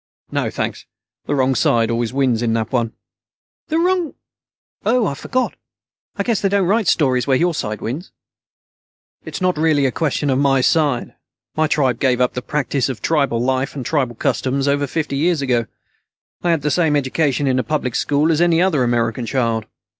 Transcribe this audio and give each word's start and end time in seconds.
"No, 0.31 0.49
thanks, 0.49 0.87
the 1.27 1.35
wrong 1.35 1.53
side 1.53 1.91
always 1.91 2.11
wins 2.11 2.41
in 2.41 2.53
that 2.53 2.71
one." 2.71 2.93
"The 3.67 3.77
wrong... 3.77 4.15
oh, 4.83 5.05
I 5.05 5.13
forgot. 5.13 5.53
I 6.15 6.23
guess 6.23 6.41
they 6.41 6.49
don't 6.49 6.65
write 6.65 6.87
stories 6.87 7.27
where 7.27 7.37
your 7.37 7.53
side 7.53 7.81
wins." 7.81 8.11
"It's 9.25 9.41
not 9.41 9.59
really 9.59 9.85
a 9.85 9.91
question 9.91 10.31
of 10.31 10.39
'my 10.39 10.61
side'. 10.61 11.13
My 11.55 11.67
tribe 11.67 11.99
gave 11.99 12.19
up 12.19 12.33
the 12.33 12.41
practice 12.41 12.89
of 12.89 12.99
tribal 13.03 13.39
life 13.43 13.75
and 13.75 13.85
tribal 13.85 14.15
customs 14.15 14.67
over 14.67 14.87
fifty 14.87 15.17
years 15.17 15.43
ago. 15.43 15.67
I 16.41 16.49
had 16.49 16.63
the 16.63 16.71
same 16.71 16.95
education 16.95 17.45
in 17.45 17.59
a 17.59 17.63
public 17.63 17.93
school 17.93 18.31
as 18.31 18.41
any 18.41 18.59
other 18.59 18.83
American 18.83 19.27
child. 19.27 19.67